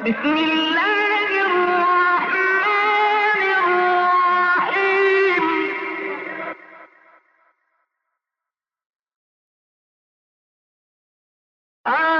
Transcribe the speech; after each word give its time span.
بسم 0.00 0.36
الله 0.36 1.30
الرحمن 1.46 3.42
الرحيم. 3.60 5.44
آه. 11.86 12.19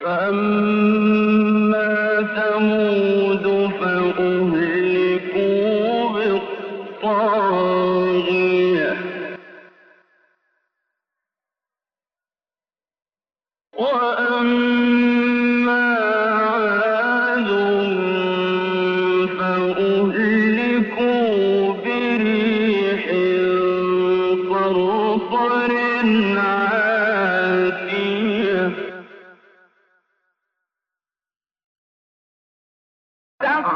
فأما 0.00 1.86
ثمود 2.36 3.25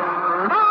Mm-hmm. 0.00 0.69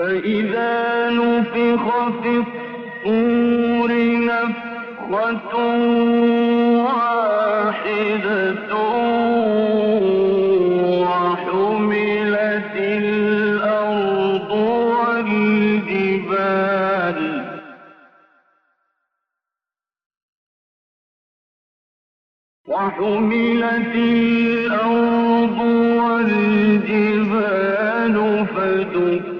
فإذا 0.00 1.10
نفخ 1.10 1.84
في 2.22 2.32
الصور 2.36 3.90
نفخة 4.24 5.54
واحدة 6.84 8.70
وحملت 11.02 12.74
الأرض 12.76 14.50
والجبال. 15.00 16.40
وحملت 22.68 23.94
الأرض 23.94 25.60
والجبال 26.00 27.36
فدكت 28.46 29.39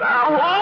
Now, 0.00 0.57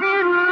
Thank 0.00 0.36
you. 0.36 0.51